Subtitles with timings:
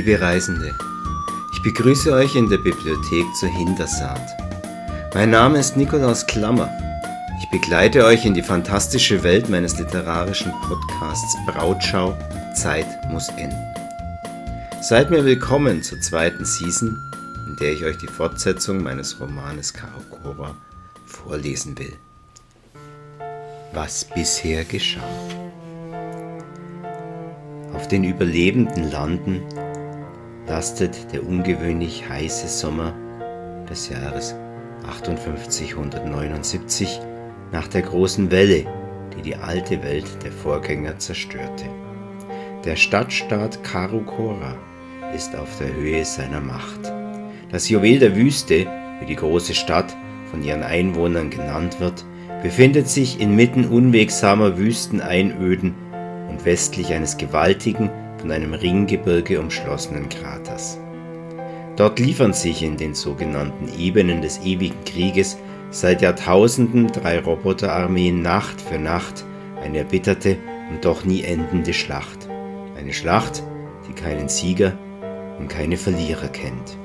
[0.00, 0.74] Liebe Reisende,
[1.52, 4.26] ich begrüße euch in der Bibliothek zur Hintersaat.
[5.12, 6.70] Mein Name ist Nikolaus Klammer.
[7.38, 12.16] Ich begleite euch in die fantastische Welt meines literarischen Podcasts Brautschau
[12.54, 13.62] Zeit muss enden.
[14.80, 16.96] Seid mir willkommen zur zweiten Season,
[17.48, 20.54] in der ich euch die Fortsetzung meines Romanes Karakora
[21.04, 21.92] vorlesen will.
[23.74, 25.02] Was bisher geschah.
[27.74, 29.42] Auf den überlebenden Landen
[30.46, 32.94] lastet der ungewöhnlich heiße Sommer
[33.68, 34.34] des Jahres
[34.84, 37.00] 5879
[37.52, 38.64] nach der großen Welle,
[39.16, 41.64] die die alte Welt der Vorgänger zerstörte.
[42.64, 44.54] Der Stadtstaat Karukora
[45.14, 46.92] ist auf der Höhe seiner Macht.
[47.50, 48.66] Das Juwel der Wüste,
[49.00, 49.96] wie die große Stadt
[50.30, 52.04] von ihren Einwohnern genannt wird,
[52.42, 55.74] befindet sich inmitten unwegsamer Wüsteneinöden
[56.28, 60.78] und westlich eines gewaltigen, von einem Ringgebirge umschlossenen Kraters.
[61.76, 65.38] Dort liefern sich in den sogenannten Ebenen des ewigen Krieges
[65.70, 69.24] seit Jahrtausenden drei Roboterarmeen Nacht für Nacht
[69.62, 70.36] eine erbitterte
[70.70, 72.28] und doch nie endende Schlacht.
[72.76, 73.42] Eine Schlacht,
[73.88, 74.76] die keinen Sieger
[75.38, 76.76] und keine Verlierer kennt.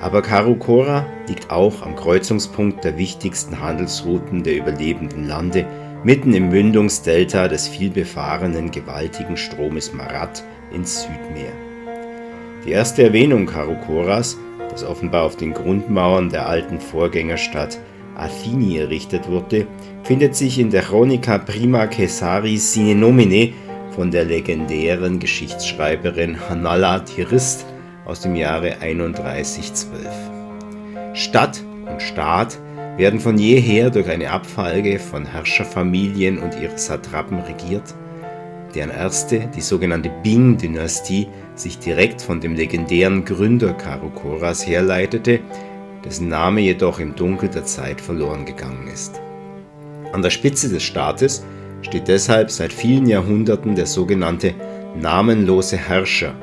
[0.00, 5.66] Aber Karukora liegt auch am Kreuzungspunkt der wichtigsten Handelsrouten der überlebenden Lande
[6.02, 11.52] mitten im Mündungsdelta des vielbefahrenen gewaltigen Stromes Marat ins Südmeer.
[12.64, 14.38] Die erste Erwähnung Karukoras,
[14.70, 17.78] das offenbar auf den Grundmauern der alten Vorgängerstadt
[18.16, 19.66] Athini errichtet wurde,
[20.04, 23.52] findet sich in der Chronica Prima Caesari sine nomine
[23.94, 27.66] von der legendären Geschichtsschreiberin Hanala Tirist
[28.04, 30.08] aus dem Jahre 3112.
[31.14, 32.58] Stadt und Staat
[33.00, 37.94] werden von jeher durch eine Abfolge von Herrscherfamilien und ihre Satrapen regiert,
[38.74, 45.40] deren erste, die sogenannte Bing-Dynastie, sich direkt von dem legendären Gründer Karakoras herleitete,
[46.04, 49.18] dessen Name jedoch im Dunkel der Zeit verloren gegangen ist.
[50.12, 51.42] An der Spitze des Staates
[51.80, 54.52] steht deshalb seit vielen Jahrhunderten der sogenannte
[55.00, 56.34] namenlose Herrscher,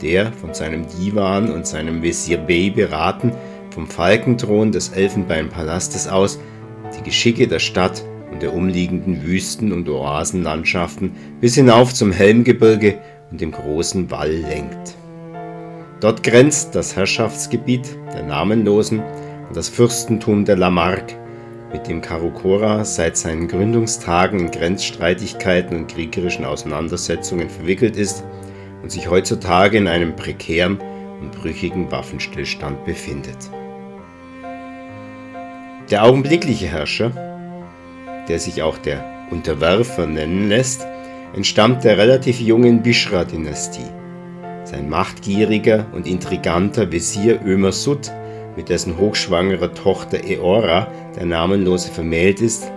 [0.00, 3.32] der von seinem Divan und seinem Wesir Bey beraten
[3.76, 6.40] vom Falkenthron des Elfenbeinpalastes aus
[6.98, 12.98] die Geschicke der Stadt und der umliegenden Wüsten- und Oasenlandschaften bis hinauf zum Helmgebirge
[13.30, 14.94] und dem großen Wall lenkt.
[16.00, 21.14] Dort grenzt das Herrschaftsgebiet der Namenlosen und das Fürstentum der Lamarck,
[21.70, 28.24] mit dem Karukora seit seinen Gründungstagen in Grenzstreitigkeiten und kriegerischen Auseinandersetzungen verwickelt ist
[28.82, 30.78] und sich heutzutage in einem prekären
[31.20, 33.36] und brüchigen Waffenstillstand befindet.
[35.90, 37.12] Der augenblickliche Herrscher,
[38.28, 40.84] der sich auch der Unterwerfer nennen lässt,
[41.32, 43.86] entstammt der relativ jungen Bishra-Dynastie.
[44.64, 48.10] Sein machtgieriger und intriganter Wesir Ömer Sud,
[48.56, 52.72] mit dessen hochschwangerer Tochter Eora der Namenlose vermählt ist,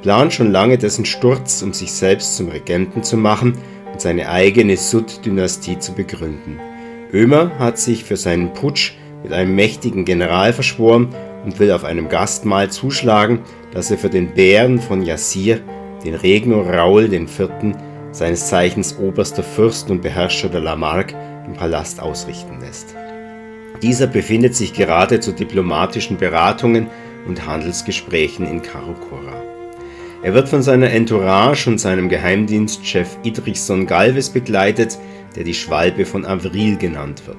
[0.00, 3.58] plant schon lange dessen Sturz, um sich selbst zum Regenten zu machen
[3.92, 6.58] und seine eigene Sud-Dynastie zu begründen.
[7.12, 11.14] Ömer hat sich für seinen Putsch mit einem mächtigen General verschworen
[11.46, 13.38] und will auf einem Gastmahl zuschlagen,
[13.72, 15.60] das er für den Bären von Yassir,
[16.04, 17.48] den Regno Raul IV.,
[18.10, 21.14] seines Zeichens oberster Fürst und Beherrscher der Lamarck,
[21.46, 22.94] im Palast ausrichten lässt.
[23.80, 26.88] Dieser befindet sich gerade zu diplomatischen Beratungen
[27.28, 29.42] und Handelsgesprächen in Karakora.
[30.22, 34.98] Er wird von seiner Entourage und seinem Geheimdienstchef Idrichson Galvez begleitet,
[35.36, 37.36] der die Schwalbe von Avril genannt wird.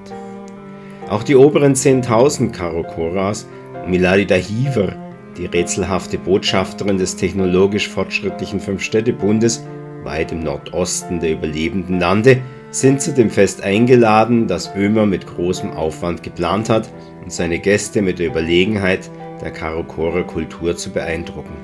[1.09, 3.47] Auch die oberen 10.000 Karakoras
[3.88, 4.96] Milady Dahiver,
[5.38, 9.66] die rätselhafte Botschafterin des technologisch fortschrittlichen Fünf-Städte-Bundes,
[10.03, 15.72] weit im Nordosten der überlebenden Lande, sind zu dem Fest eingeladen, das Ömer mit großem
[15.72, 16.90] Aufwand geplant hat
[17.24, 19.09] und seine Gäste mit der Überlegenheit
[19.42, 21.56] der Karakorer Kultur zu beeindrucken.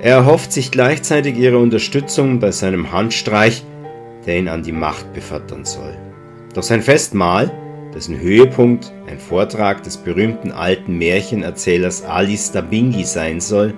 [0.00, 3.64] Er erhofft sich gleichzeitig ihre Unterstützung bei seinem Handstreich,
[4.26, 5.96] der ihn an die Macht befördern soll.
[6.52, 7.50] Doch sein Festmahl
[7.94, 13.74] dessen Höhepunkt ein Vortrag des berühmten alten Märchenerzählers Ali Stabingi sein soll,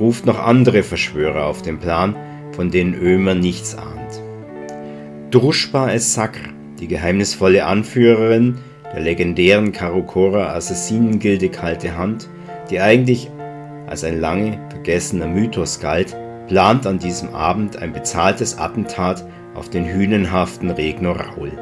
[0.00, 2.16] ruft noch andere Verschwörer auf den Plan,
[2.52, 4.22] von denen Ömer nichts ahnt.
[5.30, 6.48] Drushba es-Sakr,
[6.80, 8.58] die geheimnisvolle Anführerin
[8.92, 12.28] der legendären Karukora Assassinengilde Kalte Hand,
[12.70, 13.30] die eigentlich
[13.86, 16.16] als ein lange vergessener Mythos galt,
[16.48, 21.52] plant an diesem Abend ein bezahltes Attentat auf den hünenhaften Regno Raul.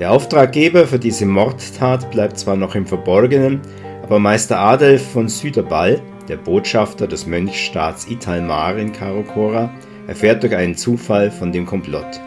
[0.00, 3.60] Der Auftraggeber für diese Mordtat bleibt zwar noch im Verborgenen,
[4.02, 9.70] aber Meister Adelf von Süderball, der Botschafter des Mönchsstaats Italmar in Karokora,
[10.08, 12.20] erfährt durch einen Zufall von dem Komplott.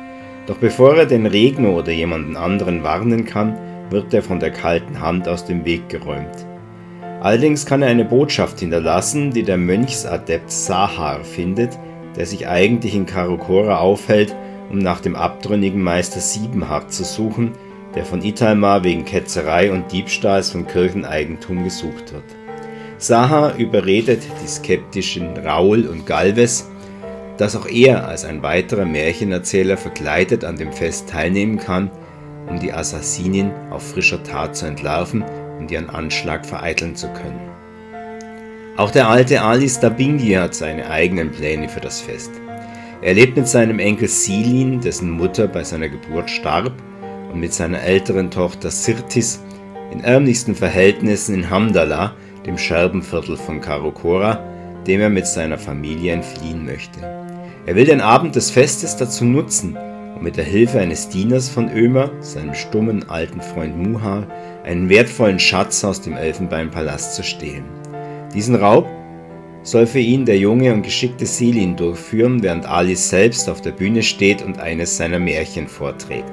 [0.45, 3.57] Doch bevor er den Regner oder jemanden anderen warnen kann,
[3.89, 6.45] wird er von der kalten Hand aus dem Weg geräumt.
[7.19, 11.77] Allerdings kann er eine Botschaft hinterlassen, die der Mönchsadept Sahar findet,
[12.15, 14.33] der sich eigentlich in Karokora aufhält,
[14.69, 17.53] um nach dem abtrünnigen Meister Siebenhart zu suchen,
[17.95, 22.23] der von Italmar wegen Ketzerei und Diebstahls von Kircheneigentum gesucht wird.
[22.99, 26.67] Sahar überredet die skeptischen Raul und Galvez,
[27.37, 31.91] dass auch er als ein weiterer Märchenerzähler verkleidet an dem Fest teilnehmen kann,
[32.49, 35.23] um die Assassinin auf frischer Tat zu entlarven
[35.59, 37.49] und ihren Anschlag vereiteln zu können.
[38.77, 42.31] Auch der alte Ali Stabingi hat seine eigenen Pläne für das Fest.
[43.01, 46.73] Er lebt mit seinem Enkel Silin, dessen Mutter bei seiner Geburt starb,
[47.31, 49.39] und mit seiner älteren Tochter Sirtis
[49.91, 52.15] in ärmlichsten Verhältnissen in Hamdallah,
[52.45, 54.43] dem Scherbenviertel von Karokora,
[54.87, 56.99] dem er mit seiner Familie entfliehen möchte.
[57.67, 59.77] Er will den Abend des Festes dazu nutzen,
[60.15, 64.25] um mit der Hilfe eines Dieners von Ömer, seinem stummen alten Freund Muhar,
[64.63, 67.65] einen wertvollen Schatz aus dem Elfenbeinpalast zu stehlen.
[68.33, 68.87] Diesen Raub
[69.63, 74.03] soll für ihn der junge und geschickte Selin durchführen, während Alice selbst auf der Bühne
[74.03, 76.31] steht und eines seiner Märchen vorträgt.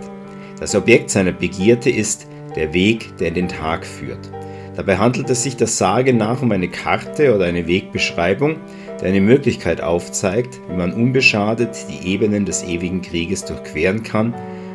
[0.60, 2.26] Das Objekt seiner Begierde ist
[2.56, 4.30] der Weg, der in den Tag führt.
[4.76, 8.56] Dabei handelt es sich der Sage nach um eine Karte oder eine Wegbeschreibung,
[9.00, 14.34] die eine Möglichkeit aufzeigt, wie man unbeschadet die Ebenen des ewigen Krieges durchqueren kann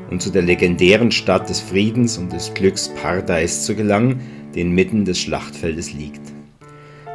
[0.09, 4.21] und zu der legendären Stadt des Friedens und des Glücks Pardeis zu gelangen,
[4.55, 6.38] die inmitten des Schlachtfeldes liegt.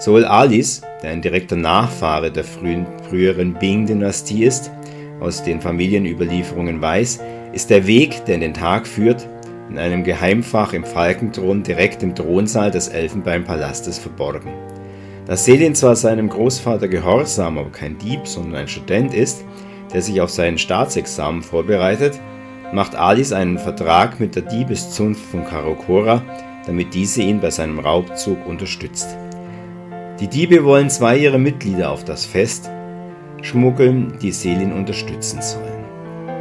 [0.04, 4.70] Sowohl Alice, der ein direkter Nachfahre der frühen, früheren Bing-Dynastie ist,
[5.18, 7.20] aus den Familienüberlieferungen weiß,
[7.54, 9.26] ist der Weg, der in den Tag führt,
[9.70, 14.52] in einem Geheimfach im Falkenthron direkt im Thronsaal des Elfenbeinpalastes verborgen.
[15.24, 19.42] Da Selin zwar seinem Großvater gehorsam, aber kein Dieb, sondern ein Student ist,
[19.94, 22.20] der sich auf sein Staatsexamen vorbereitet,
[22.74, 26.22] macht Alice einen Vertrag mit der Diebeszunft von Karokora,
[26.66, 29.16] damit diese ihn bei seinem Raubzug unterstützt.
[30.20, 32.70] Die Diebe wollen zwei ihrer Mitglieder auf das Fest
[33.43, 35.84] schmuggeln, die Selin unterstützen sollen.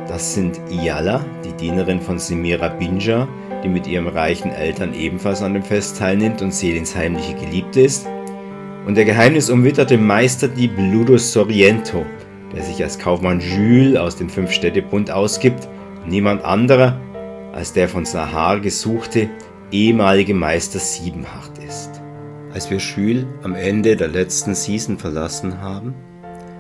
[0.08, 3.28] Das sind Iala, die Dienerin von Semira Binja,
[3.64, 8.08] die mit ihren reichen Eltern ebenfalls an dem Fest teilnimmt und Selins heimliche Geliebte ist,
[8.86, 12.06] und der geheimnisumwitterte Meisterdieb Ludus Soriento,
[12.56, 15.68] der sich als Kaufmann Jules aus dem Fünfstädtebund ausgibt
[16.08, 17.00] niemand anderer
[17.54, 19.30] als der von Sahar gesuchte
[19.72, 22.03] ehemalige Meister Siebenhart ist.
[22.54, 25.96] Als wir Jules am Ende der letzten Season verlassen haben,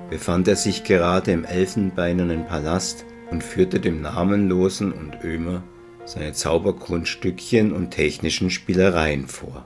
[0.09, 5.61] befand er sich gerade im elfenbeinernen Palast und führte dem Namenlosen und Ömer
[6.05, 9.65] seine Zauberkunststückchen und technischen Spielereien vor.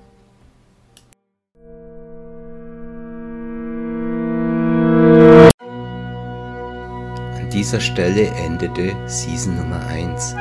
[7.37, 10.35] An dieser Stelle endete Season Nummer 1.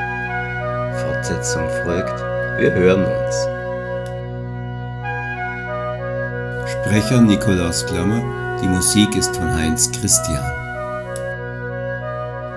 [1.01, 2.19] Fortsetzung folgt.
[2.59, 3.56] Wir hören uns.
[6.85, 8.21] Sprecher Nikolaus Klammer,
[8.61, 10.43] die Musik ist von Heinz Christian.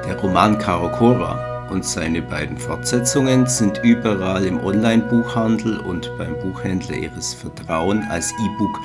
[0.06, 7.34] Der Roman Karokora und seine beiden Fortsetzungen sind überall im Online-Buchhandel und beim Buchhändler Ihres
[7.34, 8.78] Vertrauens als E-Book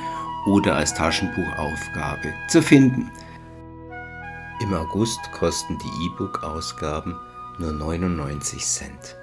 [0.48, 3.10] oder als Taschenbuchaufgabe zu finden.
[4.62, 7.14] Im August kosten die E-Book-Ausgaben
[7.58, 9.16] nur 99 Cent.